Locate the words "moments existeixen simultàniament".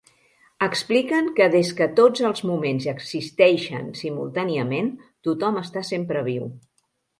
2.53-4.91